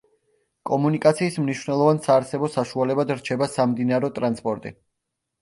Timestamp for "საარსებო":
2.07-2.49